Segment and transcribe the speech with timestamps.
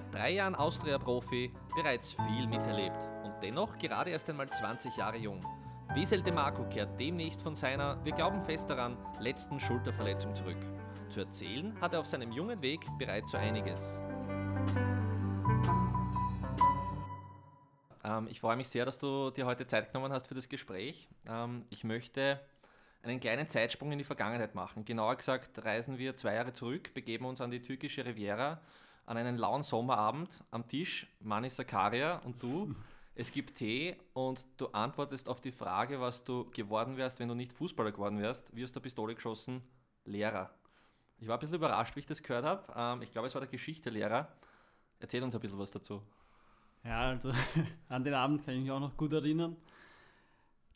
[0.00, 5.40] Seit drei Jahren Austria-Profi, bereits viel miterlebt und dennoch gerade erst einmal 20 Jahre jung.
[5.94, 10.56] Wesel de Marco kehrt demnächst von seiner, wir glauben fest daran, letzten Schulterverletzung zurück.
[11.10, 14.00] Zu erzählen hat er auf seinem jungen Weg bereits so einiges.
[18.02, 21.08] Ähm, ich freue mich sehr, dass du dir heute Zeit genommen hast für das Gespräch.
[21.28, 22.40] Ähm, ich möchte
[23.02, 24.86] einen kleinen Zeitsprung in die Vergangenheit machen.
[24.86, 28.62] Genauer gesagt reisen wir zwei Jahre zurück, begeben uns an die türkische Riviera
[29.10, 32.72] an einen lauen Sommerabend am Tisch, Mani Sakaria und du.
[33.16, 37.34] Es gibt Tee und du antwortest auf die Frage, was du geworden wärst, wenn du
[37.34, 39.62] nicht Fußballer geworden wärst, wie aus der Pistole geschossen,
[40.04, 40.54] Lehrer.
[41.18, 42.72] Ich war ein bisschen überrascht, wie ich das gehört habe.
[42.76, 44.28] Ähm, ich glaube, es war der Geschichtelehrer.
[45.00, 46.00] Erzähl uns ein bisschen was dazu.
[46.84, 47.32] Ja, also
[47.88, 49.56] an den Abend kann ich mich auch noch gut erinnern.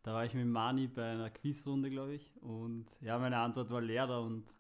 [0.02, 2.32] Da war ich mit Mani bei einer Quizrunde, glaube ich.
[2.42, 4.52] Und ja, meine Antwort war Lehrer und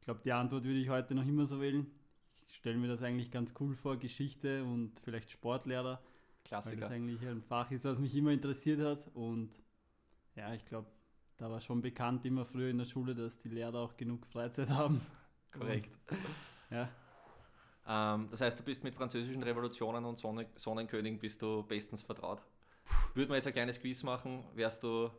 [0.00, 1.86] ich glaube, die Antwort würde ich heute noch immer so wählen
[2.62, 6.00] stelle mir das eigentlich ganz cool vor, Geschichte und vielleicht Sportlehrer.
[6.44, 6.76] Klassiker.
[6.76, 9.08] Weil das eigentlich ein Fach ist, was mich immer interessiert hat.
[9.14, 9.50] Und
[10.36, 10.86] ja, ich glaube,
[11.38, 14.68] da war schon bekannt immer früher in der Schule, dass die Lehrer auch genug Freizeit
[14.70, 15.00] haben.
[15.50, 15.90] Korrekt.
[16.70, 16.88] ja.
[17.84, 22.42] Ähm, das heißt, du bist mit französischen Revolutionen und Sonnen Sonnenkönigen bist du bestens vertraut.
[23.14, 25.10] Würde man jetzt ein kleines Quiz machen, wärst du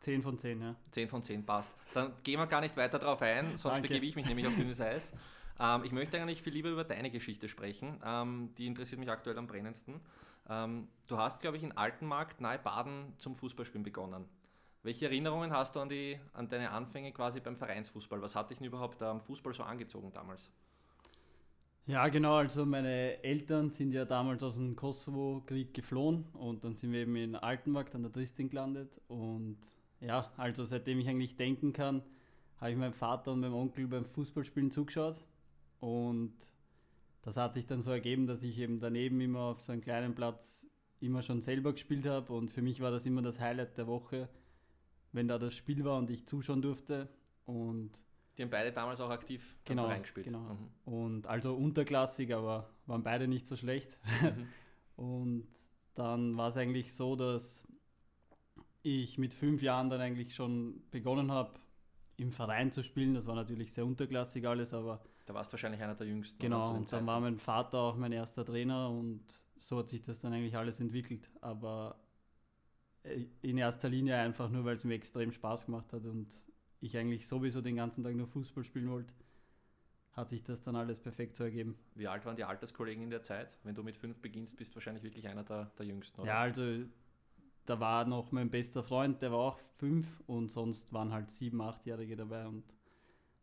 [0.00, 0.76] 10 von 10, ja.
[0.90, 1.74] 10 von 10 passt.
[1.94, 3.88] Dann gehen wir gar nicht weiter darauf ein, sonst Danke.
[3.88, 5.14] begebe ich mich nämlich auf dünnes Eis.
[5.60, 8.00] Ähm, ich möchte eigentlich viel lieber über deine Geschichte sprechen.
[8.04, 10.00] Ähm, die interessiert mich aktuell am brennendsten.
[10.48, 14.24] Ähm, du hast, glaube ich, in Altenmarkt nahe Baden zum Fußballspielen begonnen.
[14.82, 18.22] Welche Erinnerungen hast du an, die, an deine Anfänge quasi beim Vereinsfußball?
[18.22, 20.50] Was hat dich denn überhaupt am Fußball so angezogen damals?
[21.86, 22.36] Ja, genau.
[22.36, 27.16] Also meine Eltern sind ja damals aus dem Kosovo-Krieg geflohen und dann sind wir eben
[27.16, 28.98] in Altenmarkt an der Tristin gelandet.
[29.08, 29.58] Und
[30.00, 32.02] ja, also seitdem ich eigentlich denken kann,
[32.58, 35.22] habe ich meinem Vater und meinem Onkel beim Fußballspielen zugeschaut.
[35.80, 36.34] Und
[37.22, 40.14] das hat sich dann so ergeben, dass ich eben daneben immer auf so einem kleinen
[40.14, 40.66] Platz
[41.00, 42.32] immer schon selber gespielt habe.
[42.32, 44.28] Und für mich war das immer das Highlight der Woche,
[45.12, 47.08] wenn da das Spiel war und ich zuschauen durfte.
[47.46, 47.90] Und
[48.36, 50.26] die haben beide damals auch aktiv genau, reingespielt.
[50.26, 50.38] Genau.
[50.38, 50.68] Mhm.
[50.84, 53.98] Und also unterklassig, aber waren beide nicht so schlecht.
[54.22, 54.46] Mhm.
[54.96, 55.48] und
[55.94, 57.66] dann war es eigentlich so, dass
[58.82, 61.58] ich mit fünf Jahren dann eigentlich schon begonnen habe,
[62.16, 63.14] im Verein zu spielen.
[63.14, 65.02] Das war natürlich sehr unterklassig alles, aber.
[65.30, 66.40] Da warst du wahrscheinlich einer der jüngsten.
[66.40, 69.22] Genau, und dann war mein Vater auch mein erster Trainer und
[69.58, 71.30] so hat sich das dann eigentlich alles entwickelt.
[71.40, 72.00] Aber
[73.04, 76.34] äh, in erster Linie einfach nur, weil es mir extrem Spaß gemacht hat und
[76.80, 79.14] ich eigentlich sowieso den ganzen Tag nur Fußball spielen wollte,
[80.14, 81.78] hat sich das dann alles perfekt so ergeben.
[81.94, 83.56] Wie alt waren die Alterskollegen in der Zeit?
[83.62, 86.28] Wenn du mit fünf beginnst, bist du wahrscheinlich wirklich einer der, der Jüngsten, oder?
[86.28, 86.86] Ja, also
[87.66, 91.60] da war noch mein bester Freund, der war auch fünf und sonst waren halt sieben,
[91.60, 92.64] achtjährige dabei und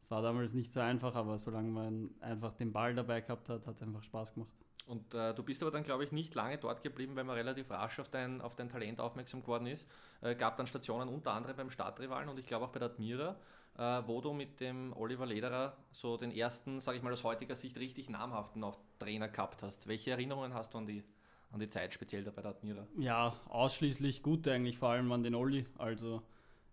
[0.07, 3.68] es war damals nicht so einfach, aber solange man einfach den Ball dabei gehabt hat,
[3.68, 4.50] hat es einfach Spaß gemacht.
[4.85, 7.69] Und äh, du bist aber dann, glaube ich, nicht lange dort geblieben, weil man relativ
[7.69, 9.85] rasch auf dein, auf dein Talent aufmerksam geworden ist.
[10.22, 13.35] Äh, gab dann Stationen unter anderem beim Stadtrivalen und ich glaube auch bei der Admira,
[13.78, 17.56] äh, wo du mit dem Oliver Lederer so den ersten, sage ich mal aus heutiger
[17.56, 19.88] Sicht, richtig namhaften auch Trainer gehabt hast.
[19.88, 21.03] Welche Erinnerungen hast du an die
[21.51, 22.88] an die Zeit, speziell da bei der Admira?
[22.97, 25.66] Ja, ausschließlich gute eigentlich, vor allem an den Olli.
[25.78, 26.22] Also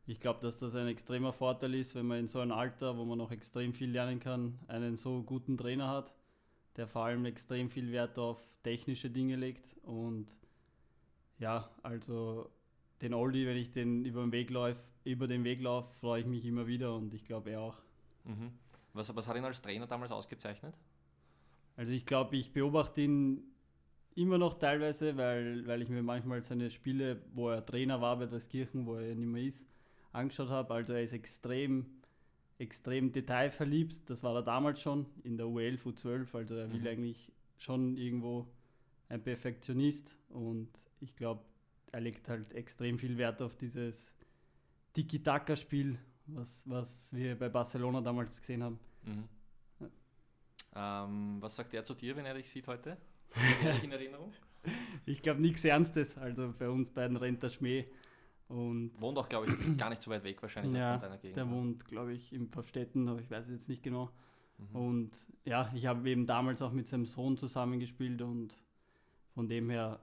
[0.07, 3.05] ich glaube, dass das ein extremer Vorteil ist, wenn man in so einem Alter, wo
[3.05, 6.15] man noch extrem viel lernen kann, einen so guten Trainer hat,
[6.77, 9.77] der vor allem extrem viel Wert auf technische Dinge legt.
[9.83, 10.27] Und
[11.39, 12.51] ja, also
[13.01, 16.27] den Olli, wenn ich den über den Weg laufe, über den Weg laufe, freue ich
[16.27, 17.77] mich immer wieder und ich glaube er auch.
[18.25, 18.53] Mhm.
[18.93, 20.75] Was, was hat ihn als Trainer damals ausgezeichnet?
[21.77, 23.43] Also ich glaube, ich beobachte ihn
[24.15, 28.27] immer noch teilweise, weil, weil ich mir manchmal seine Spiele, wo er Trainer war bei
[28.27, 29.61] Dreskirchen, wo er nicht mehr ist,
[30.15, 30.73] angeschaut habe.
[30.75, 31.87] Also er ist extrem,
[32.59, 34.09] extrem detailverliebt.
[34.09, 36.35] Das war er damals schon in der U11, U12.
[36.35, 36.87] Also er will mhm.
[36.87, 38.47] eigentlich schon irgendwo
[39.09, 40.69] ein Perfektionist und
[41.01, 41.45] ich glaube,
[41.93, 44.13] er legt halt extrem viel Wert auf dieses
[44.95, 48.79] Tiki-Taka-Spiel, was, was wir bei Barcelona damals gesehen haben.
[49.05, 49.29] Mhm.
[49.81, 51.05] Ja.
[51.05, 52.97] Ähm, was sagt er zu dir, wenn er dich sieht heute?
[53.83, 54.33] in Erinnerung?
[55.07, 56.17] Ich glaube nichts Ernstes.
[56.17, 57.85] Also bei uns beiden rennt der Schmäh.
[58.49, 61.37] Und wohnt auch, glaube ich, gar nicht so weit weg wahrscheinlich ja, von deiner Gegend.
[61.37, 64.11] Der wohnt, glaube ich, in Pfaffstätten, aber ich weiß es jetzt nicht genau.
[64.59, 64.77] Mhm.
[64.77, 68.57] Und ja, ich habe eben damals auch mit seinem Sohn zusammengespielt und
[69.35, 70.01] von dem her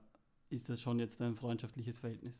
[0.49, 2.39] ist das schon jetzt ein freundschaftliches Verhältnis.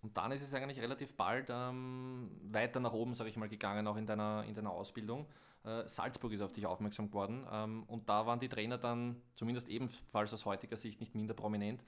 [0.00, 3.86] Und dann ist es eigentlich relativ bald ähm, weiter nach oben, sage ich mal, gegangen,
[3.88, 5.26] auch in deiner, in deiner Ausbildung.
[5.64, 9.68] Äh, Salzburg ist auf dich aufmerksam geworden ähm, und da waren die Trainer dann zumindest
[9.68, 11.82] ebenfalls aus heutiger Sicht nicht minder prominent.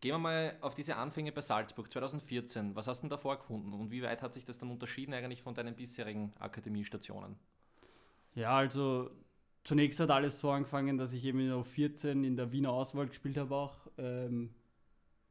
[0.00, 2.76] Gehen wir mal auf diese Anfänge bei Salzburg 2014.
[2.76, 5.42] Was hast du denn da vorgefunden und wie weit hat sich das dann unterschieden eigentlich
[5.42, 7.36] von deinen bisherigen Akademiestationen?
[8.34, 9.10] Ja, also
[9.62, 13.06] zunächst hat alles so angefangen, dass ich eben in der 14 in der Wiener Auswahl
[13.06, 13.74] gespielt habe auch.
[13.96, 14.50] Ähm,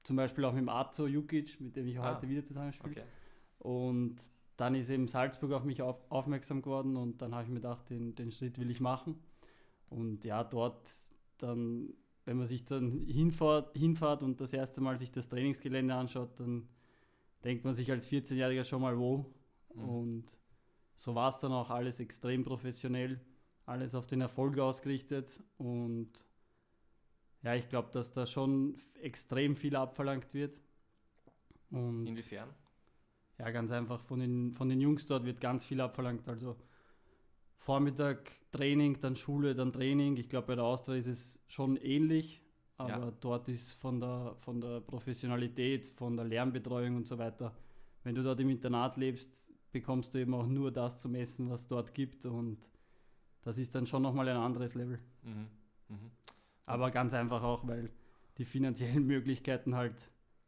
[0.03, 2.91] zum Beispiel auch mit dem Azo Jukic, mit dem ich ah, heute wieder zusammenspiele.
[2.91, 3.03] Okay.
[3.59, 4.17] Und
[4.57, 7.89] dann ist eben Salzburg auf mich auf, aufmerksam geworden und dann habe ich mir gedacht,
[7.89, 9.19] den, den Schritt will ich machen.
[9.89, 10.89] Und ja, dort
[11.37, 11.93] dann,
[12.25, 16.67] wenn man sich dann hinfahrt, hinfahrt und das erste Mal sich das Trainingsgelände anschaut, dann
[17.43, 19.25] denkt man sich als 14-Jähriger schon mal wo.
[19.73, 19.89] Mhm.
[19.89, 20.37] Und
[20.95, 23.19] so war es dann auch alles extrem professionell,
[23.65, 26.23] alles auf den Erfolg ausgerichtet und
[27.43, 30.61] ja, ich glaube, dass da schon extrem viel abverlangt wird.
[31.69, 32.49] Und Inwiefern?
[33.37, 36.27] Ja, ganz einfach von den, von den Jungs dort wird ganz viel abverlangt.
[36.29, 36.55] Also
[37.65, 40.17] Vormittag Training, dann Schule, dann Training.
[40.17, 42.43] Ich glaube, bei der Austria ist es schon ähnlich,
[42.77, 43.13] aber ja.
[43.21, 47.55] dort ist von der, von der Professionalität, von der Lernbetreuung und so weiter,
[48.03, 51.61] wenn du dort im Internat lebst, bekommst du eben auch nur das zum Essen, was
[51.61, 52.57] es dort gibt und
[53.43, 54.99] das ist dann schon nochmal ein anderes Level.
[55.23, 55.47] Mhm.
[55.87, 56.11] Mhm.
[56.65, 57.89] Aber ganz einfach auch, weil
[58.37, 59.95] die finanziellen Möglichkeiten halt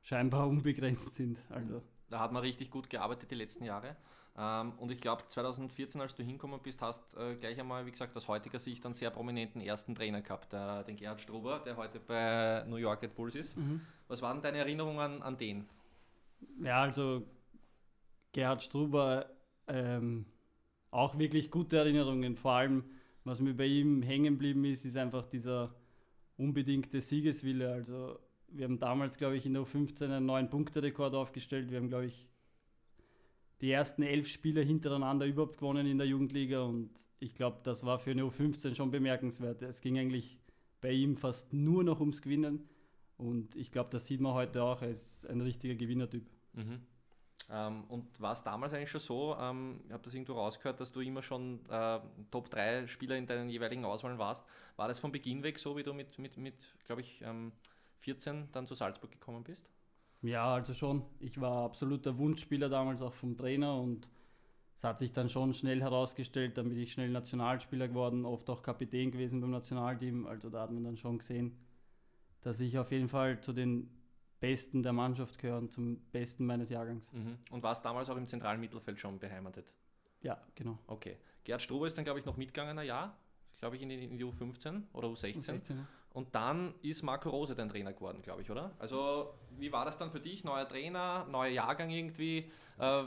[0.02, 1.40] scheinbar unbegrenzt sind.
[1.50, 1.82] Also.
[2.10, 3.96] Da hat man richtig gut gearbeitet die letzten Jahre.
[4.38, 8.16] Ähm, und ich glaube, 2014, als du hinkommen bist, hast äh, gleich einmal, wie gesagt,
[8.18, 12.00] aus heutiger Sicht einen sehr prominenten ersten Trainer gehabt, der, den Gerhard Struber, der heute
[12.00, 13.58] bei New York Red Bulls ist.
[13.58, 13.82] Mhm.
[14.08, 15.66] Was waren deine Erinnerungen an, an den?
[16.62, 17.24] Ja, also
[18.34, 19.30] Gerhard Struber,
[19.68, 20.26] ähm,
[20.92, 22.36] auch wirklich gute Erinnerungen.
[22.36, 22.84] Vor allem,
[23.24, 25.74] was mir bei ihm hängen geblieben ist, ist einfach dieser
[26.38, 27.72] unbedingte Siegeswille.
[27.72, 31.72] Also wir haben damals, glaube ich, in der U15 einen neuen Punkterekord aufgestellt.
[31.72, 32.28] Wir haben, glaube ich,
[33.62, 38.00] die ersten elf Spiele hintereinander überhaupt gewonnen in der Jugendliga und ich glaube, das war
[38.00, 39.62] für eine U15 schon bemerkenswert.
[39.62, 40.40] Es ging eigentlich
[40.82, 42.68] bei ihm fast nur noch ums Gewinnen
[43.18, 44.82] und ich glaube, das sieht man heute auch.
[44.82, 46.30] Er ist ein richtiger Gewinnertyp.
[46.54, 46.82] Mhm.
[47.50, 50.92] Ähm, und war es damals eigentlich schon so, ähm, ich habe das irgendwo rausgehört, dass
[50.92, 52.00] du immer schon äh,
[52.32, 54.46] Top 3 Spieler in deinen jeweiligen Auswahlen warst.
[54.76, 57.52] War das von Beginn weg so, wie du mit, mit, mit glaube ich, ähm,
[58.00, 59.70] 14 dann zu Salzburg gekommen bist?
[60.22, 61.04] Ja, also schon.
[61.20, 64.10] Ich war absoluter Wunschspieler damals auch vom Trainer und
[64.78, 68.62] es hat sich dann schon schnell herausgestellt, dann bin ich schnell Nationalspieler geworden, oft auch
[68.62, 70.26] Kapitän gewesen beim Nationalteam.
[70.26, 71.58] Also da hat man dann schon gesehen,
[72.42, 73.90] dass ich auf jeden Fall zu den
[74.40, 77.12] Besten der Mannschaft gehöre zum Besten meines Jahrgangs.
[77.14, 77.38] Mhm.
[77.52, 79.74] Und warst damals auch im zentralen Mittelfeld schon beheimatet?
[80.22, 80.78] Ja, genau.
[80.88, 81.18] Okay.
[81.44, 83.18] Gerd Struber ist dann, glaube ich, noch mitgegangen ein Jahr,
[83.58, 85.38] glaube ich, in die, in die U15 oder U16.
[85.38, 85.88] U16 ja.
[86.16, 88.72] Und dann ist Marco Rose dein Trainer geworden, glaube ich, oder?
[88.80, 90.46] Also, wie war das dann für dich?
[90.46, 92.50] Neuer Trainer, neuer Jahrgang irgendwie?
[92.80, 93.04] Äh,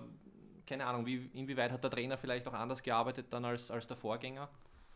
[0.67, 3.97] keine Ahnung, wie, inwieweit hat der Trainer vielleicht auch anders gearbeitet dann als, als der
[3.97, 4.51] Vorgänger?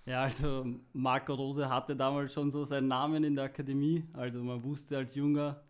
[0.05, 4.05] Ja, also Marco Rose hatte damals schon so seinen Namen in der Akademie.
[4.13, 5.63] Also man wusste als junger,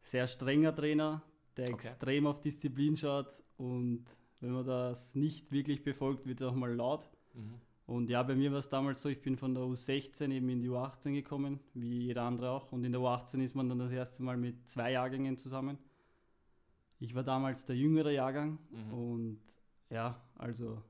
[0.00, 1.20] sehr strenger Trainer,
[1.58, 1.88] der okay.
[1.88, 4.06] extrem auf Disziplin schaut und
[4.40, 7.10] wenn man das nicht wirklich befolgt, wird es auch mal laut.
[7.34, 7.60] Mhm.
[7.90, 10.62] Und ja, bei mir war es damals so, ich bin von der U16 eben in
[10.62, 12.70] die U18 gekommen, wie jeder andere auch.
[12.70, 15.76] Und in der U18 ist man dann das erste Mal mit zwei Jahrgängen zusammen.
[17.00, 18.94] Ich war damals der jüngere Jahrgang mhm.
[18.94, 19.40] und
[19.88, 20.80] ja, also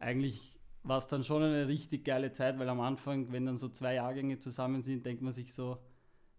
[0.00, 3.68] eigentlich war es dann schon eine richtig geile Zeit, weil am Anfang, wenn dann so
[3.68, 5.76] zwei Jahrgänge zusammen sind, denkt man sich so,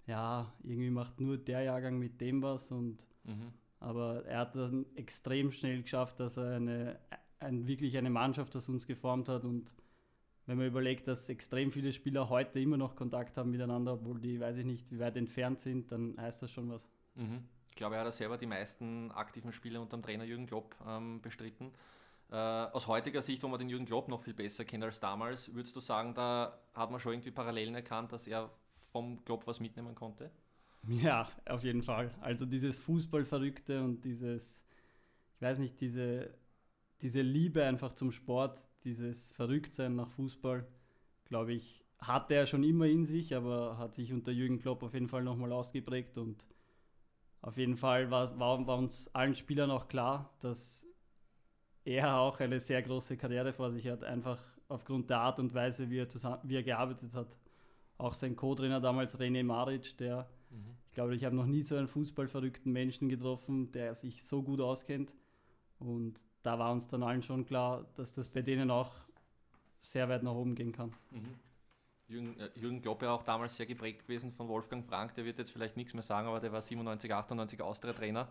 [0.08, 3.54] ja, irgendwie macht nur der Jahrgang mit dem was und mhm.
[3.80, 7.00] aber er hat dann extrem schnell geschafft, dass er eine
[7.40, 9.44] ein, wirklich eine Mannschaft aus uns geformt hat.
[9.44, 9.74] Und
[10.46, 14.40] wenn man überlegt, dass extrem viele Spieler heute immer noch Kontakt haben miteinander, obwohl die,
[14.40, 16.88] weiß ich nicht, wie weit entfernt sind, dann heißt das schon was.
[17.16, 17.44] Mhm.
[17.70, 21.22] Ich glaube, er hat selber die meisten aktiven Spiele unter dem Trainer Jürgen Klopp ähm,
[21.22, 21.72] bestritten.
[22.30, 25.54] Äh, aus heutiger Sicht, wo man den Jürgen Klopp noch viel besser kennt als damals,
[25.54, 28.50] würdest du sagen, da hat man schon irgendwie Parallelen erkannt, dass er
[28.92, 30.32] vom Klopp was mitnehmen konnte?
[30.88, 32.14] Ja, auf jeden Fall.
[32.22, 34.62] Also dieses Fußballverrückte und dieses,
[35.36, 36.34] ich weiß nicht, diese
[37.02, 40.68] diese Liebe einfach zum Sport, dieses Verrücktsein nach Fußball,
[41.26, 44.94] glaube ich, hatte er schon immer in sich, aber hat sich unter Jürgen Klopp auf
[44.94, 46.46] jeden Fall nochmal ausgeprägt und
[47.42, 50.86] auf jeden Fall war, war, war, uns allen Spielern auch klar, dass
[51.86, 55.90] er auch eine sehr große Karriere vor sich hat, einfach aufgrund der Art und Weise,
[55.90, 57.38] wie er, zusammen, wie er gearbeitet hat.
[57.98, 60.76] Auch sein Co-Trainer damals, René Maric, der, mhm.
[60.88, 64.60] ich glaube, ich habe noch nie so einen fußballverrückten Menschen getroffen, der sich so gut
[64.60, 65.14] auskennt.
[65.80, 68.92] Und da war uns dann allen schon klar, dass das bei denen auch
[69.82, 70.94] sehr weit nach oben gehen kann.
[71.12, 71.36] Mhm.
[72.08, 75.40] Jürgen, äh, Jürgen Klopp ja auch damals sehr geprägt gewesen von Wolfgang Frank, der wird
[75.40, 78.30] jetzt vielleicht nichts mehr sagen, aber der war 97, 98 Austria-Trainer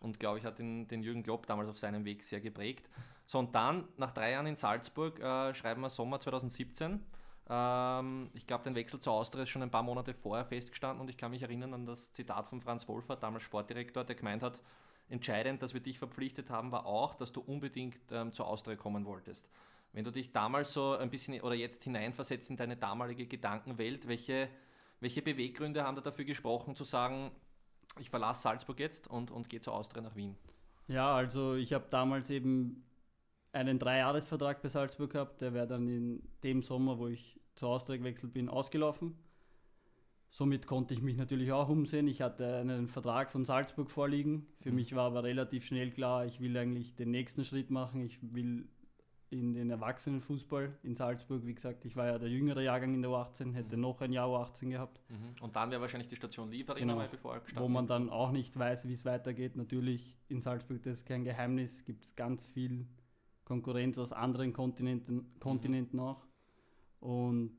[0.00, 2.88] und glaube ich hat den, den, Jürgen Klopp damals auf seinem Weg sehr geprägt.
[3.26, 7.04] So und dann, nach drei Jahren in Salzburg, äh, schreiben wir Sommer 2017.
[7.50, 11.10] Ähm, ich glaube, den Wechsel zur Austria ist schon ein paar Monate vorher festgestanden und
[11.10, 14.58] ich kann mich erinnern an das Zitat von Franz Wolfer, damals Sportdirektor, der gemeint hat,
[15.08, 19.04] entscheidend, dass wir dich verpflichtet haben, war auch, dass du unbedingt ähm, zur Austria kommen
[19.04, 19.48] wolltest.
[19.92, 24.48] Wenn du dich damals so ein bisschen oder jetzt hineinversetzt in deine damalige Gedankenwelt, welche,
[25.00, 27.30] welche Beweggründe haben da dafür gesprochen, zu sagen,
[27.98, 30.36] ich verlasse Salzburg jetzt und, und gehe zur Austria nach Wien?
[30.88, 32.84] Ja, also ich habe damals eben
[33.52, 35.40] einen Dreijahresvertrag bei Salzburg gehabt.
[35.40, 39.16] Der wäre dann in dem Sommer, wo ich zur Austria gewechselt bin, ausgelaufen.
[40.30, 42.06] Somit konnte ich mich natürlich auch umsehen.
[42.06, 44.46] Ich hatte einen Vertrag von Salzburg vorliegen.
[44.60, 44.76] Für mhm.
[44.76, 48.02] mich war aber relativ schnell klar, ich will eigentlich den nächsten Schritt machen.
[48.02, 48.68] Ich will
[49.30, 51.44] in den Erwachsenenfußball in Salzburg.
[51.44, 53.82] Wie gesagt, ich war ja der jüngere Jahrgang in der U18, hätte mhm.
[53.82, 55.00] noch ein Jahr U18 gehabt.
[55.08, 55.42] Mhm.
[55.42, 58.88] Und dann wäre wahrscheinlich die Station Liefering genau, bevor Wo man dann auch nicht weiß,
[58.88, 59.56] wie es weitergeht.
[59.56, 62.86] Natürlich in Salzburg, das ist kein Geheimnis, gibt es ganz viel
[63.44, 66.06] Konkurrenz aus anderen Kontinenten, Kontinenten mhm.
[66.06, 66.26] auch.
[67.00, 67.56] Und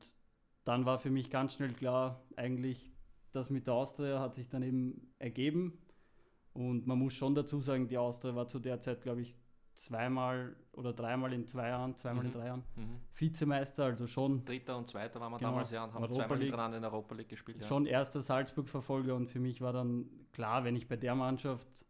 [0.64, 2.92] dann war für mich ganz schnell klar, eigentlich
[3.32, 5.78] das mit der Austria hat sich dann eben ergeben.
[6.52, 9.38] Und man muss schon dazu sagen, die Austria war zu der Zeit, glaube ich,
[9.74, 12.30] zweimal oder dreimal in zwei Jahren, zweimal mhm.
[12.30, 13.00] in drei Jahren mhm.
[13.14, 14.44] Vizemeister, also schon.
[14.44, 16.92] Dritter und Zweiter waren wir genau, damals ja und haben Europa zweimal hintereinander in der
[16.92, 17.60] Europa League gespielt.
[17.60, 17.66] Ja.
[17.66, 21.86] Schon erster Salzburg-Verfolger und für mich war dann klar, wenn ich bei der Mannschaft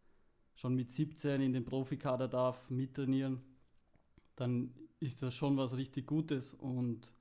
[0.55, 3.41] schon mit 17 in den Profikader darf, mittrainieren,
[4.35, 7.11] dann ist das schon was richtig Gutes und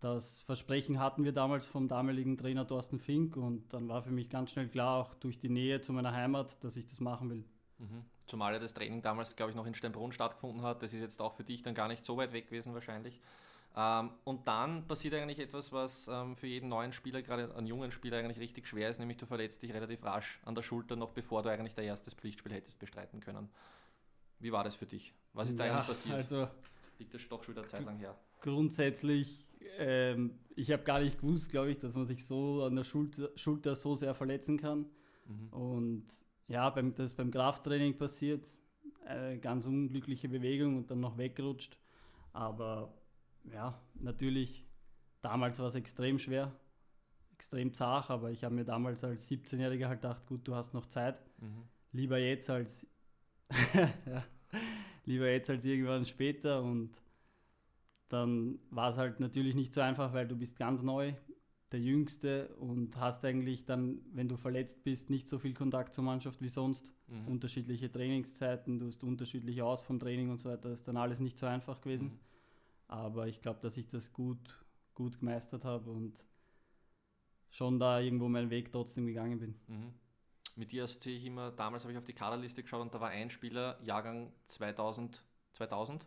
[0.00, 4.28] das Versprechen hatten wir damals vom damaligen Trainer Thorsten Fink und dann war für mich
[4.28, 7.44] ganz schnell klar, auch durch die Nähe zu meiner Heimat, dass ich das machen will.
[7.78, 8.04] Mhm.
[8.26, 10.82] Zumal ja das Training damals, glaube ich, noch in Steinbrunn stattgefunden hat.
[10.82, 13.20] Das ist jetzt auch für dich dann gar nicht so weit weg gewesen wahrscheinlich.
[13.76, 17.90] Ähm, und dann passiert eigentlich etwas, was ähm, für jeden neuen Spieler, gerade einen jungen
[17.90, 21.10] Spieler, eigentlich richtig schwer ist, nämlich du verletzt dich relativ rasch an der Schulter, noch
[21.10, 23.50] bevor du eigentlich dein erstes Pflichtspiel hättest bestreiten können.
[24.40, 25.14] Wie war das für dich?
[25.34, 26.14] Was ist da eigentlich passiert?
[26.14, 26.48] Also,
[26.98, 28.16] Liegt das doch schon wieder Zeit lang her?
[28.40, 29.45] Grundsätzlich,
[29.78, 33.30] ähm, ich habe gar nicht gewusst, glaube ich, dass man sich so an der Schulter,
[33.36, 34.86] Schulter so sehr verletzen kann.
[35.26, 35.48] Mhm.
[35.48, 36.06] Und
[36.48, 38.46] ja, beim, das ist beim Krafttraining passiert.
[39.04, 41.78] Eine ganz unglückliche Bewegung und dann noch weggerutscht.
[42.32, 42.92] Aber
[43.44, 44.64] ja, natürlich,
[45.22, 46.52] damals war es extrem schwer,
[47.32, 50.86] extrem zart, aber ich habe mir damals als 17-Jähriger halt gedacht, gut, du hast noch
[50.86, 51.18] Zeit.
[51.40, 51.62] Mhm.
[51.92, 52.86] Lieber jetzt als
[54.06, 54.24] ja,
[55.04, 57.00] lieber jetzt als irgendwann später und
[58.08, 61.14] dann war es halt natürlich nicht so einfach, weil du bist ganz neu,
[61.72, 66.04] der Jüngste und hast eigentlich dann, wenn du verletzt bist, nicht so viel Kontakt zur
[66.04, 66.92] Mannschaft wie sonst.
[67.08, 67.26] Mhm.
[67.26, 70.70] Unterschiedliche Trainingszeiten, du hast unterschiedlich aus vom Training und so weiter.
[70.70, 72.08] Das ist dann alles nicht so einfach gewesen.
[72.08, 72.18] Mhm.
[72.88, 76.24] Aber ich glaube, dass ich das gut, gut gemeistert habe und
[77.50, 79.54] schon da irgendwo meinen Weg trotzdem gegangen bin.
[79.66, 79.92] Mhm.
[80.54, 83.10] Mit dir assoziiere ich immer, damals habe ich auf die Kaderliste geschaut und da war
[83.10, 85.16] ein Spieler, Jahrgang 2000.
[85.16, 85.25] 2000?
[85.56, 86.06] 2000.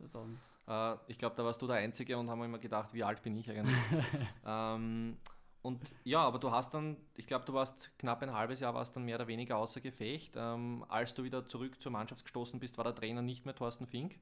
[0.67, 3.37] Äh, ich glaube, da warst du der Einzige und haben immer gedacht, wie alt bin
[3.37, 3.75] ich eigentlich?
[4.45, 5.17] ähm,
[5.61, 8.95] und ja, aber du hast dann, ich glaube, du warst knapp ein halbes Jahr, warst
[8.95, 10.33] dann mehr oder weniger außer Gefecht.
[10.37, 13.85] Ähm, als du wieder zurück zur Mannschaft gestoßen bist, war der Trainer nicht mehr Thorsten
[13.85, 14.17] Fink.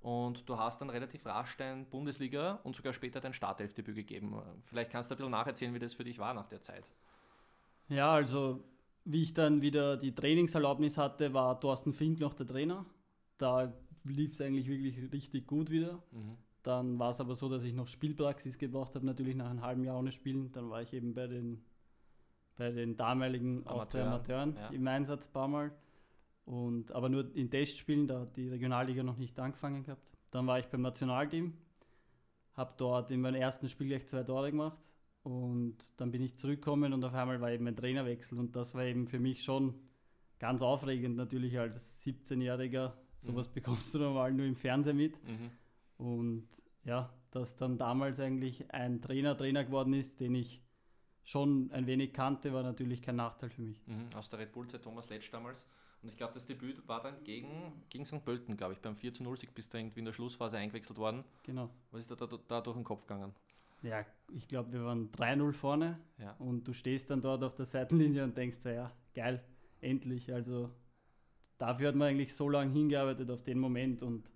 [0.00, 4.40] Und du hast dann relativ rasch dein Bundesliga und sogar später dein Startelfdebüt gegeben.
[4.62, 6.86] Vielleicht kannst du ein bisschen nacherzählen, wie das für dich war nach der Zeit.
[7.88, 8.62] Ja, also
[9.04, 12.86] wie ich dann wieder die Trainingserlaubnis hatte, war Thorsten Fink noch der Trainer.
[13.38, 13.72] Da
[14.04, 16.02] lief es eigentlich wirklich richtig gut wieder.
[16.12, 16.36] Mhm.
[16.62, 19.84] Dann war es aber so, dass ich noch Spielpraxis gebraucht habe, natürlich nach einem halben
[19.84, 20.52] Jahr ohne Spielen.
[20.52, 21.64] Dann war ich eben bei den,
[22.56, 24.68] bei den damaligen Austria-Amateuren ja.
[24.68, 25.72] im Einsatz ein paar Mal.
[26.44, 30.10] Und, aber nur in Testspielen, da hat die Regionalliga noch nicht angefangen gehabt.
[30.30, 31.54] Dann war ich beim Nationalteam,
[32.54, 34.78] habe dort in meinem ersten Spiel gleich zwei Tore gemacht.
[35.22, 38.38] Und dann bin ich zurückgekommen und auf einmal war eben ein Trainerwechsel.
[38.38, 39.74] Und das war eben für mich schon
[40.38, 42.92] ganz aufregend, natürlich als 17-Jähriger.
[43.20, 43.54] Sowas mhm.
[43.54, 45.22] bekommst du normal nur im Fernsehen mit.
[45.24, 45.50] Mhm.
[45.98, 46.48] Und
[46.84, 50.62] ja, dass dann damals eigentlich ein Trainer Trainer geworden ist, den ich
[51.24, 53.86] schon ein wenig kannte, war natürlich kein Nachteil für mich.
[53.86, 55.66] Mhm, aus der Red Bull-Zeit Thomas Letsch damals.
[56.02, 58.24] Und ich glaube, das Debüt war dann gegen, gegen St.
[58.24, 58.80] Pölten, glaube ich.
[58.80, 61.24] Beim 4 zu 0 Sieg bist du irgendwie in der Schlussphase eingewechselt worden.
[61.42, 61.70] Genau.
[61.90, 63.34] Was ist da, da, da durch den Kopf gegangen?
[63.82, 66.34] Ja, ich glaube, wir waren 3-0 vorne ja.
[66.38, 69.44] und du stehst dann dort auf der Seitenlinie und denkst, ja, geil,
[69.80, 70.32] endlich.
[70.32, 70.70] Also
[71.58, 74.30] dafür hat man eigentlich so lange hingearbeitet auf den Moment und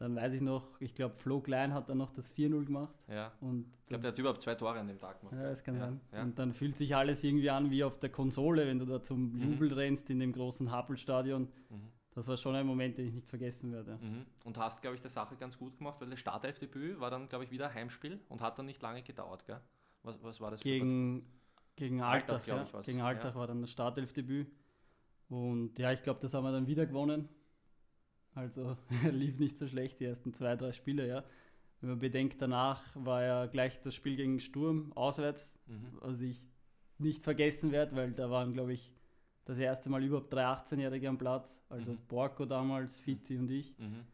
[0.00, 2.94] dann weiß ich noch, ich glaube, Flo Klein hat dann noch das 4-0 gemacht.
[3.06, 3.32] Ja.
[3.42, 5.36] Und ich glaube, der hat überhaupt zwei Tore an dem Tag gemacht.
[5.36, 5.80] Ja, das kann ja.
[5.80, 6.00] sein.
[6.10, 6.22] Ja.
[6.22, 9.32] Und dann fühlt sich alles irgendwie an wie auf der Konsole, wenn du da zum
[9.32, 9.42] mhm.
[9.42, 11.42] Jubel rennst in dem großen Happelstadion.
[11.68, 11.92] Mhm.
[12.14, 13.98] Das war schon ein Moment, den ich nicht vergessen werde.
[14.00, 14.24] Mhm.
[14.44, 17.44] Und hast, glaube ich, der Sache ganz gut gemacht, weil das Startelfdebüt war dann, glaube
[17.44, 19.44] ich, wieder Heimspiel und hat dann nicht lange gedauert.
[19.44, 19.60] Gell?
[20.02, 20.60] Was, was war das?
[20.60, 21.26] Gegen,
[21.76, 22.72] gegen Alltag, glaube ich.
[22.72, 22.86] Was.
[22.86, 24.50] Gegen Alltag war dann das Startelfdebüt.
[25.30, 27.28] Und ja, ich glaube, das haben wir dann wieder gewonnen.
[28.34, 28.76] Also
[29.10, 31.24] lief nicht so schlecht die ersten zwei, drei Spiele, ja.
[31.80, 35.98] Wenn man bedenkt, danach war ja gleich das Spiel gegen Sturm auswärts, mhm.
[36.00, 36.42] was ich
[36.98, 38.92] nicht vergessen werde, weil da waren, glaube ich,
[39.46, 41.58] das erste Mal überhaupt drei 18-Jährige am Platz.
[41.68, 41.98] Also mhm.
[42.08, 43.78] Borko damals, Fizi und ich.
[43.78, 44.04] Mhm.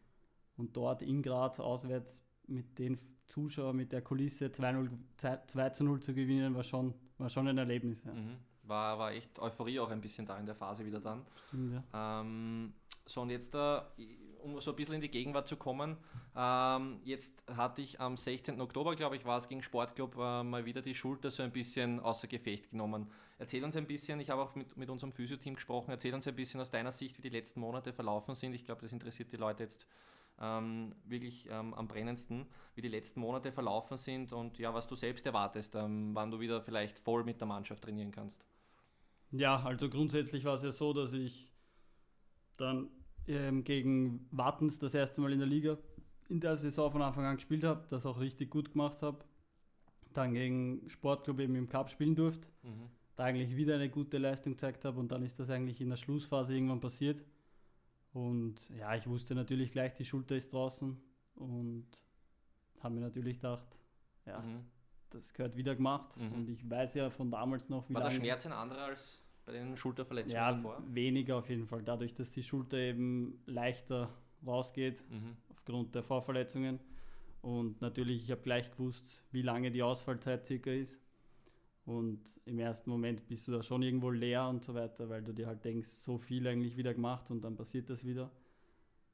[0.55, 4.87] Und dort in Graz auswärts mit den Zuschauern, mit der Kulisse 2,
[5.47, 8.03] 2 zu 0 zu gewinnen, war schon, war schon ein Erlebnis.
[8.05, 8.13] Ja.
[8.13, 8.37] Mhm.
[8.67, 11.25] War, war echt Euphorie auch ein bisschen da in der Phase wieder dann.
[11.47, 12.21] Stimmt, ja.
[12.21, 12.73] Ähm,
[13.05, 13.55] so, und jetzt
[14.47, 15.97] um so ein bisschen in die Gegenwart zu kommen,
[16.35, 18.59] ähm, jetzt hatte ich am 16.
[18.61, 21.99] Oktober, glaube ich, war es gegen Sportclub äh, mal wieder die Schulter so ein bisschen
[21.99, 23.11] außer Gefecht genommen.
[23.39, 26.35] Erzähl uns ein bisschen, ich habe auch mit, mit unserem Physioteam gesprochen, erzähl uns ein
[26.35, 28.53] bisschen aus deiner Sicht, wie die letzten Monate verlaufen sind.
[28.53, 29.85] Ich glaube, das interessiert die Leute jetzt
[30.39, 32.45] ähm, wirklich ähm, am brennendsten,
[32.75, 36.39] wie die letzten Monate verlaufen sind und ja, was du selbst erwartest, ähm, wann du
[36.39, 38.43] wieder vielleicht voll mit der Mannschaft trainieren kannst.
[39.31, 41.51] Ja, also grundsätzlich war es ja so, dass ich
[42.55, 42.89] dann
[43.27, 45.77] ähm, gegen Wattens das erste Mal in der Liga
[46.29, 49.23] in der Saison von Anfang an gespielt habe, das auch richtig gut gemacht habe.
[50.13, 52.89] Dann gegen Sportclub eben im Cup spielen durfte, mhm.
[53.15, 55.97] da eigentlich wieder eine gute Leistung gezeigt habe und dann ist das eigentlich in der
[55.97, 57.23] Schlussphase irgendwann passiert.
[58.13, 60.97] Und ja, ich wusste natürlich gleich, die Schulter ist draußen
[61.35, 61.87] und
[62.79, 63.67] habe mir natürlich gedacht,
[64.25, 64.65] ja, mhm.
[65.09, 66.15] Das gehört wieder gemacht.
[66.17, 66.33] Mhm.
[66.33, 69.53] Und ich weiß ja von damals noch, wie War der Schmerz ein anderer als bei
[69.53, 70.83] den Schulterverletzungen ja, davor?
[70.87, 71.81] weniger auf jeden Fall.
[71.81, 74.09] Dadurch, dass die Schulter eben leichter
[74.45, 75.37] rausgeht, mhm.
[75.49, 76.79] aufgrund der Vorverletzungen.
[77.41, 80.99] Und natürlich, ich habe gleich gewusst, wie lange die Ausfallzeit circa ist.
[81.85, 85.31] Und im ersten Moment bist du da schon irgendwo leer und so weiter, weil du
[85.31, 88.29] dir halt denkst, so viel eigentlich wieder gemacht und dann passiert das wieder.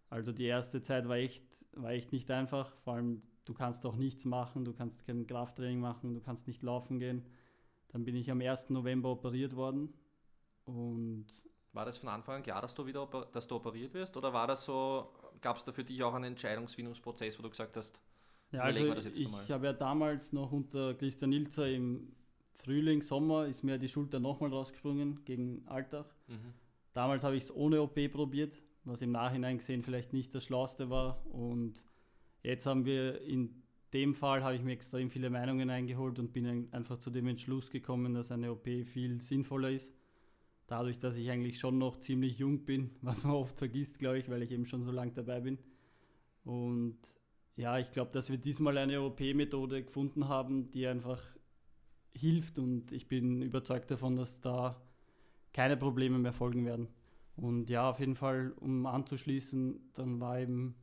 [0.09, 2.75] Also die erste Zeit war echt, war echt nicht einfach.
[2.77, 6.63] Vor allem, du kannst auch nichts machen, du kannst kein Krafttraining machen, du kannst nicht
[6.63, 7.23] laufen gehen.
[7.89, 8.69] Dann bin ich am 1.
[8.69, 9.93] November operiert worden
[10.65, 11.25] und
[11.73, 14.15] war das von Anfang an klar, dass du wieder dass du operiert wirst?
[14.15, 17.75] Oder war das so, gab es da für dich auch einen Entscheidungsfindungsprozess, wo du gesagt
[17.77, 17.99] hast,
[18.51, 22.15] ja, also ich habe ja damals noch unter Christian Ilzer im
[22.53, 26.05] Frühling, Sommer ist mir die Schulter nochmal rausgesprungen gegen Alltag.
[26.27, 26.53] Mhm.
[26.93, 30.91] Damals habe ich es ohne OP probiert, was im Nachhinein gesehen vielleicht nicht das Schlauste
[30.91, 31.25] war.
[31.25, 31.83] Und
[32.43, 36.71] jetzt haben wir in dem Fall habe ich mir extrem viele Meinungen eingeholt und bin
[36.71, 39.93] einfach zu dem Entschluss gekommen, dass eine OP viel sinnvoller ist
[40.67, 44.29] dadurch, dass ich eigentlich schon noch ziemlich jung bin, was man oft vergisst, glaube ich,
[44.29, 45.57] weil ich eben schon so lange dabei bin.
[46.43, 46.97] Und
[47.55, 51.21] ja, ich glaube, dass wir diesmal eine OP-Methode gefunden haben, die einfach
[52.15, 54.81] hilft und ich bin überzeugt davon, dass da
[55.51, 56.87] keine Probleme mehr folgen werden.
[57.35, 60.75] Und ja, auf jeden Fall, um anzuschließen, dann war eben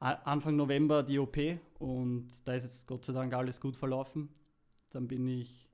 [0.00, 1.36] Anfang November die OP
[1.78, 4.28] und da ist jetzt Gott sei Dank alles gut verlaufen.
[4.90, 5.68] Dann bin ich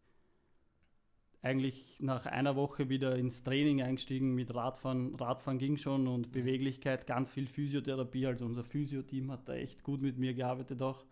[1.43, 5.15] eigentlich nach einer Woche wieder ins Training eingestiegen mit Radfahren.
[5.15, 6.33] Radfahren ging schon und.
[6.33, 8.27] Beweglichkeit, ganz viel Physiotherapie.
[8.27, 11.05] Also unser Physioteam hat da echt gut mit mir gearbeitet auch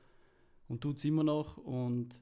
[0.69, 1.59] und tut es immer noch.
[1.59, 2.19] Und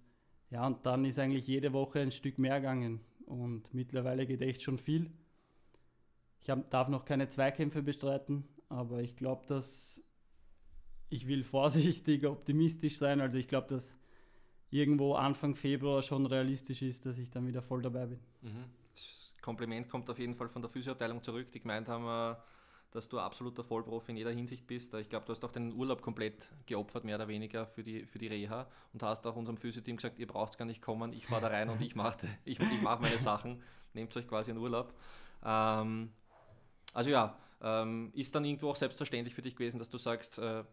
[0.50, 4.62] ja, und dann ist eigentlich jede Woche ein Stück mehr gegangen und mittlerweile geht echt
[4.62, 5.08] schon viel.
[6.40, 10.02] Ich hab, darf noch keine Zweikämpfe bestreiten, aber ich glaube, dass
[11.10, 13.20] ich will vorsichtig optimistisch sein.
[13.20, 13.94] Also ich glaube, dass
[14.70, 18.20] irgendwo Anfang Februar schon realistisch ist, dass ich dann wieder voll dabei bin.
[18.42, 18.64] Mhm.
[18.94, 22.36] Das Kompliment kommt auf jeden Fall von der Physioabteilung zurück, die gemeint haben, äh,
[22.92, 24.94] dass du absoluter Vollprofi in jeder Hinsicht bist.
[24.94, 28.18] Ich glaube, du hast auch den Urlaub komplett geopfert, mehr oder weniger für die, für
[28.18, 31.42] die Reha und hast auch unserem Physioteam gesagt, ihr braucht gar nicht kommen, ich fahre
[31.42, 33.62] da rein und ich mache ich, ich mach meine Sachen,
[33.94, 34.94] nehmt euch quasi in Urlaub.
[35.44, 36.12] Ähm,
[36.92, 40.64] also ja, ähm, ist dann irgendwo auch selbstverständlich für dich gewesen, dass du sagst, äh,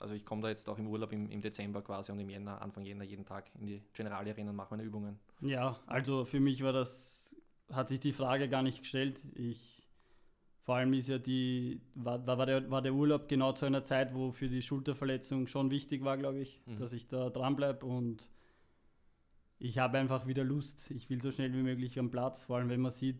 [0.00, 2.60] also ich komme da jetzt auch im Urlaub im, im, Dezember quasi und im Jänner,
[2.62, 5.18] Anfang Jänner jeden Tag in die Generalien und mache meine Übungen.
[5.42, 7.36] Ja, also für mich war das,
[7.70, 9.20] hat sich die Frage gar nicht gestellt.
[9.34, 9.86] Ich,
[10.62, 14.14] vor allem ist ja die, war, war, der, war der Urlaub genau zu einer Zeit,
[14.14, 16.78] wo für die Schulterverletzung schon wichtig war, glaube ich, mhm.
[16.78, 18.30] dass ich da dranbleibe und
[19.58, 20.90] ich habe einfach wieder Lust.
[20.90, 23.18] Ich will so schnell wie möglich am Platz, vor allem wenn man sieht,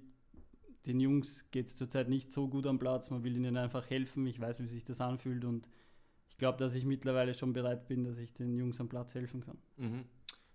[0.87, 3.11] den Jungs geht es zurzeit nicht so gut am Platz.
[3.11, 4.27] Man will ihnen einfach helfen.
[4.27, 5.69] Ich weiß, wie sich das anfühlt und
[6.41, 9.59] glaube, dass ich mittlerweile schon bereit bin, dass ich den Jungs am Platz helfen kann.
[9.77, 10.05] Mhm.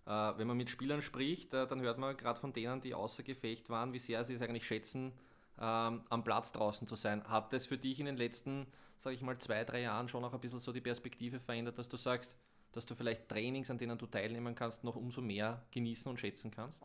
[0.05, 3.23] Äh, wenn man mit Spielern spricht, äh, dann hört man gerade von denen, die außer
[3.23, 5.13] Gefecht waren, wie sehr sie es eigentlich schätzen,
[5.57, 7.23] ähm, am Platz draußen zu sein.
[7.23, 8.67] Hat das für dich in den letzten,
[8.97, 11.87] sage ich mal, zwei, drei Jahren schon auch ein bisschen so die Perspektive verändert, dass
[11.87, 12.35] du sagst,
[12.73, 16.51] dass du vielleicht Trainings, an denen du teilnehmen kannst, noch umso mehr genießen und schätzen
[16.51, 16.83] kannst?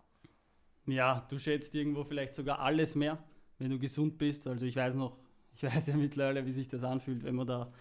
[0.87, 3.23] Ja, du schätzt irgendwo vielleicht sogar alles mehr,
[3.59, 4.47] wenn du gesund bist.
[4.47, 5.19] Also ich weiß noch,
[5.55, 7.73] ich weiß ja mittlerweile, wie sich das anfühlt, wenn man da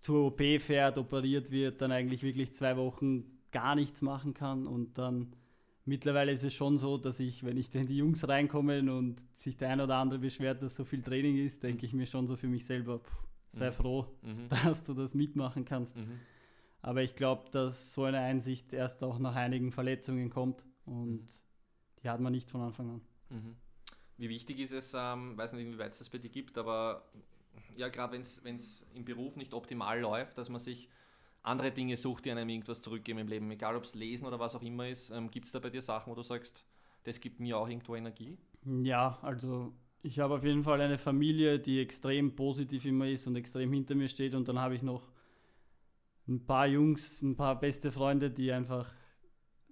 [0.00, 4.98] zur OP fährt, operiert wird, dann eigentlich wirklich zwei Wochen gar nichts machen kann und
[4.98, 5.34] dann
[5.88, 9.56] mittlerweile ist es schon so, dass ich, wenn ich, wenn die Jungs reinkommen und sich
[9.56, 12.36] der ein oder andere beschwert, dass so viel Training ist, denke ich mir schon so
[12.36, 13.74] für mich selber, pff, sei mhm.
[13.74, 14.48] froh, mhm.
[14.64, 15.96] dass du das mitmachen kannst.
[15.96, 16.20] Mhm.
[16.82, 21.28] Aber ich glaube, dass so eine Einsicht erst auch nach einigen Verletzungen kommt und mhm.
[22.02, 23.00] die hat man nicht von Anfang an.
[23.30, 23.56] Mhm.
[24.18, 27.08] Wie wichtig ist es, ähm, weiß nicht, inwieweit es das bei dir gibt, aber
[27.76, 30.88] ja, gerade wenn es im Beruf nicht optimal läuft, dass man sich
[31.42, 34.54] andere Dinge sucht, die einem irgendwas zurückgeben im Leben, egal ob es Lesen oder was
[34.54, 35.10] auch immer ist.
[35.10, 36.64] Ähm, gibt es da bei dir Sachen, wo du sagst,
[37.04, 38.36] das gibt mir auch irgendwo Energie?
[38.64, 43.36] Ja, also ich habe auf jeden Fall eine Familie, die extrem positiv immer ist und
[43.36, 45.10] extrem hinter mir steht und dann habe ich noch
[46.26, 48.92] ein paar Jungs, ein paar beste Freunde, die einfach,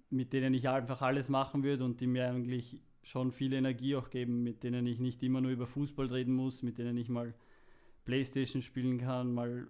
[0.09, 4.09] mit denen ich einfach alles machen würde und die mir eigentlich schon viel Energie auch
[4.09, 7.35] geben, mit denen ich nicht immer nur über Fußball reden muss, mit denen ich mal
[8.07, 9.67] Playstation spielen kann, mal,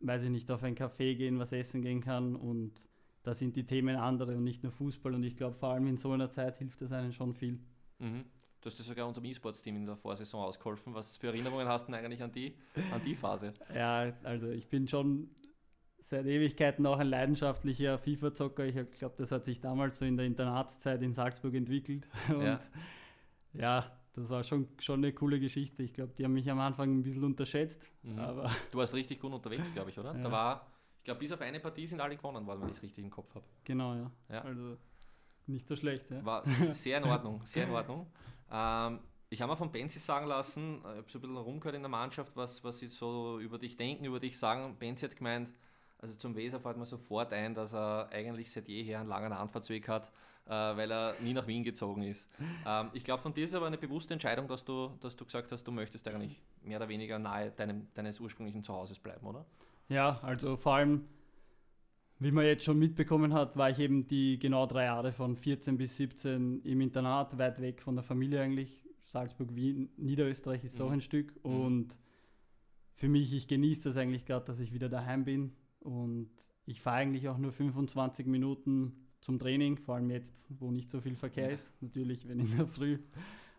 [0.00, 2.88] weiß ich nicht, auf ein Café gehen, was essen gehen kann und
[3.24, 5.96] da sind die Themen andere und nicht nur Fußball und ich glaube vor allem in
[5.96, 7.58] so einer Zeit hilft es einem schon viel.
[7.98, 8.24] Mhm.
[8.60, 10.94] Du hast ja sogar unserem E-Sports-Team in der Vorsaison ausgeholfen.
[10.94, 12.54] Was für Erinnerungen hast du denn eigentlich an die,
[12.92, 13.52] an die Phase?
[13.74, 15.28] Ja, also ich bin schon
[15.98, 18.64] seit Ewigkeiten auch ein leidenschaftlicher FIFA-Zocker.
[18.64, 22.08] Ich glaube, das hat sich damals so in der Internatszeit in Salzburg entwickelt.
[22.28, 22.60] Und ja,
[23.54, 25.82] ja das war schon, schon eine coole Geschichte.
[25.82, 27.80] Ich glaube, die haben mich am Anfang ein bisschen unterschätzt.
[28.02, 28.18] Mhm.
[28.18, 30.14] Aber du warst richtig gut unterwegs, glaube ich, oder?
[30.14, 30.22] Ja.
[30.22, 30.66] Da war,
[30.98, 33.10] ich glaube, bis auf eine Partie sind alle gewonnen worden, wenn ich es richtig im
[33.10, 33.44] Kopf habe.
[33.64, 34.10] Genau, ja.
[34.30, 34.40] ja.
[34.42, 34.78] Also
[35.46, 36.10] nicht so schlecht.
[36.10, 36.24] Ja.
[36.24, 38.06] War sehr in Ordnung, sehr in Ordnung.
[38.50, 41.82] Ähm, ich habe mir von Benzi sagen lassen, ich habe so ein bisschen rumgehört in
[41.82, 44.76] der Mannschaft, was, was sie so über dich denken, über dich sagen.
[44.78, 45.50] Benzi hat gemeint,
[45.98, 49.88] also zum Weser fällt mir sofort ein, dass er eigentlich seit jeher einen langen Anfahrtsweg
[49.88, 50.10] hat, äh,
[50.50, 52.28] weil er nie nach Wien gezogen ist.
[52.66, 55.50] Ähm, ich glaube, von dir ist aber eine bewusste Entscheidung, dass du, dass du gesagt
[55.52, 59.44] hast, du möchtest eigentlich mehr oder weniger nahe deinem, deines ursprünglichen Zuhauses bleiben, oder?
[59.88, 61.04] Ja, also vor allem,
[62.18, 65.76] wie man jetzt schon mitbekommen hat, war ich eben die genau drei Jahre von 14
[65.76, 68.84] bis 17 im Internat, weit weg von der Familie eigentlich.
[69.04, 70.78] Salzburg, Wien, Niederösterreich ist mhm.
[70.78, 71.32] doch ein Stück.
[71.44, 71.52] Mhm.
[71.52, 71.96] Und
[72.94, 75.52] für mich, ich genieße das eigentlich gerade, dass ich wieder daheim bin.
[75.80, 76.30] Und
[76.64, 81.00] ich fahre eigentlich auch nur 25 Minuten zum Training, vor allem jetzt, wo nicht so
[81.00, 81.54] viel Verkehr ja.
[81.56, 81.66] ist.
[81.80, 82.98] Natürlich, wenn in der Früh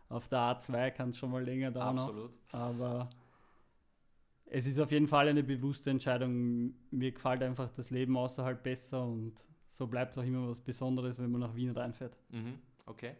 [0.09, 1.99] auf der A2 kann es schon mal länger dauern.
[1.99, 2.31] Absolut.
[2.31, 2.59] Noch.
[2.59, 3.09] Aber
[4.45, 6.73] es ist auf jeden Fall eine bewusste Entscheidung.
[6.89, 11.19] Mir gefällt einfach das Leben außerhalb besser und so bleibt es auch immer was Besonderes,
[11.19, 12.17] wenn man nach Wien reinfährt.
[12.29, 13.17] Mhm, okay.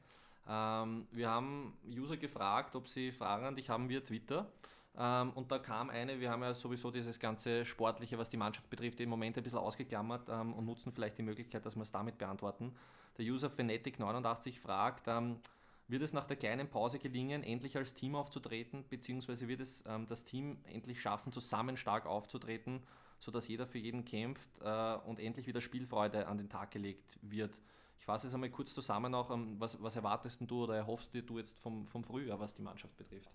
[0.48, 4.50] Ähm, wir haben User gefragt, ob sie Fragen an dich haben via Twitter.
[4.98, 8.70] Ähm, und da kam eine, wir haben ja sowieso dieses ganze Sportliche, was die Mannschaft
[8.70, 11.92] betrifft, im Moment ein bisschen ausgeklammert ähm, und nutzen vielleicht die Möglichkeit, dass wir es
[11.92, 12.76] damit beantworten.
[13.18, 15.40] Der User Fnatic89 fragt, ähm,
[15.88, 20.08] wird es nach der kleinen Pause gelingen, endlich als Team aufzutreten, beziehungsweise wird es ähm,
[20.08, 22.82] das Team endlich schaffen, zusammen stark aufzutreten,
[23.20, 27.60] sodass jeder für jeden kämpft äh, und endlich wieder Spielfreude an den Tag gelegt wird?
[28.00, 31.38] Ich fasse es einmal kurz zusammen auch, ähm, was, was erwartest du oder erhoffst du
[31.38, 33.30] jetzt vom, vom Frühjahr, was die Mannschaft betrifft?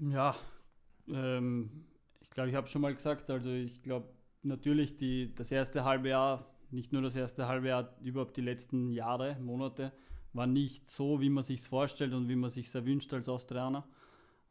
[0.00, 0.34] Ja,
[1.08, 1.86] ähm,
[2.20, 4.08] ich glaube, ich habe schon mal gesagt, also ich glaube
[4.42, 8.90] natürlich die, das erste halbe Jahr, nicht nur das erste halbe Jahr, überhaupt die letzten
[8.92, 9.92] Jahre, Monate,
[10.32, 13.86] war nicht so, wie man sich vorstellt und wie man sich erwünscht als Austrianer.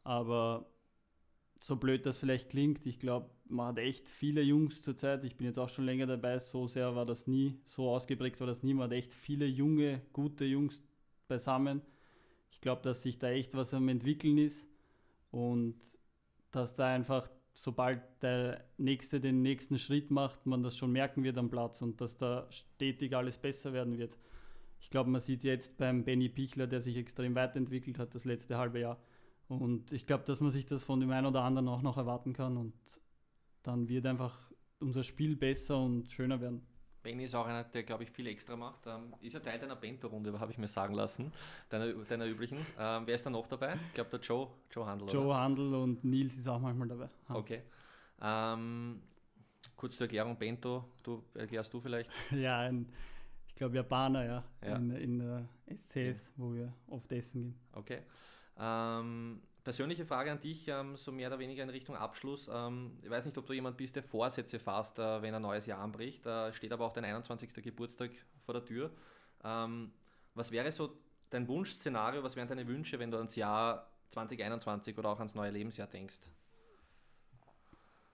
[0.04, 0.66] Aber
[1.60, 5.24] so blöd das vielleicht klingt, ich glaube, man hat echt viele Jungs zurzeit.
[5.24, 8.46] Ich bin jetzt auch schon länger dabei, so sehr war das nie, so ausgeprägt war
[8.46, 8.74] das nie.
[8.74, 10.82] Man hat echt viele junge, gute Jungs
[11.28, 11.82] beisammen.
[12.50, 14.64] Ich glaube, dass sich da echt was am entwickeln ist
[15.30, 15.80] und
[16.50, 21.38] dass da einfach, sobald der Nächste den nächsten Schritt macht, man das schon merken wird
[21.38, 24.18] am Platz und dass da stetig alles besser werden wird.
[24.80, 28.56] Ich glaube, man sieht jetzt beim Benny Pichler, der sich extrem weiterentwickelt hat das letzte
[28.56, 29.00] halbe Jahr.
[29.48, 32.32] Und ich glaube, dass man sich das von dem einen oder anderen auch noch erwarten
[32.32, 32.56] kann.
[32.56, 32.72] Und
[33.62, 34.38] dann wird einfach
[34.78, 36.66] unser Spiel besser und schöner werden.
[37.02, 38.86] Benny ist auch einer, der, glaube ich, viel extra macht.
[38.86, 41.32] Ähm, ist ja Teil deiner Bento-Runde, habe ich mir sagen lassen,
[41.68, 42.58] deiner, deiner üblichen.
[42.78, 43.78] Ähm, wer ist da noch dabei?
[43.88, 45.08] Ich glaube, der Joe, Joe Handel.
[45.08, 45.40] Joe oder?
[45.40, 47.08] Handel und Nils ist auch manchmal dabei.
[47.28, 47.34] Ja.
[47.34, 47.62] Okay.
[48.20, 49.02] Ähm,
[49.76, 52.10] kurz zur Erklärung, Bento, du erklärst du vielleicht?
[52.30, 52.92] Ja, ein
[53.60, 54.76] glaube Japaner, ja, ja.
[54.76, 56.32] In, in der SCS, ja.
[56.36, 57.54] wo wir oft essen gehen.
[57.72, 57.98] Okay.
[58.58, 62.50] Ähm, persönliche Frage an dich, ähm, so mehr oder weniger in Richtung Abschluss.
[62.52, 65.66] Ähm, ich weiß nicht, ob du jemand bist, der Vorsätze fasst, äh, wenn ein neues
[65.66, 66.24] Jahr anbricht.
[66.24, 67.62] Da steht aber auch dein 21.
[67.62, 68.10] Geburtstag
[68.44, 68.90] vor der Tür.
[69.44, 69.92] Ähm,
[70.34, 70.96] was wäre so
[71.30, 75.50] dein Wunschszenario, was wären deine Wünsche, wenn du ans Jahr 2021 oder auch ans neue
[75.50, 76.20] Lebensjahr denkst?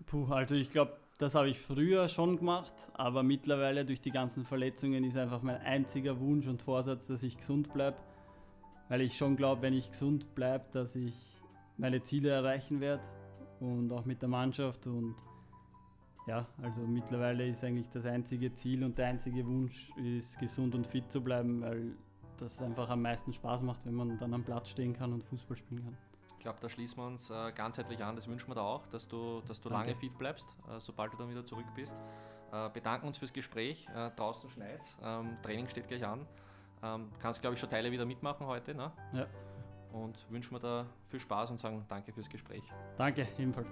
[0.05, 4.45] Puh, also ich glaube, das habe ich früher schon gemacht, aber mittlerweile durch die ganzen
[4.45, 7.97] Verletzungen ist einfach mein einziger Wunsch und Vorsatz, dass ich gesund bleibe.
[8.89, 11.15] Weil ich schon glaube, wenn ich gesund bleibe, dass ich
[11.77, 13.03] meine Ziele erreichen werde
[13.61, 14.87] und auch mit der Mannschaft.
[14.87, 15.17] Und
[16.27, 20.87] ja, also mittlerweile ist eigentlich das einzige Ziel und der einzige Wunsch, ist gesund und
[20.87, 21.93] fit zu bleiben, weil
[22.39, 25.57] das einfach am meisten Spaß macht, wenn man dann am Platz stehen kann und Fußball
[25.57, 25.97] spielen kann
[26.47, 28.15] glaube, da schließen wir uns äh, ganzheitlich an.
[28.15, 31.17] Das wünschen wir da auch, dass du, dass du lange fit bleibst, äh, sobald du
[31.17, 32.01] dann wieder zurück bist.
[32.53, 33.89] Äh, bedanken uns fürs Gespräch.
[34.15, 36.25] Draußen schneit ähm, Training steht gleich an.
[36.85, 38.77] Ähm, kannst, glaube ich, schon Teile wieder mitmachen heute.
[38.77, 38.93] Ne?
[39.13, 39.27] Ja.
[39.93, 42.63] Und wünschen mir da viel Spaß und sagen danke fürs Gespräch.
[42.97, 43.69] Danke, ebenfalls.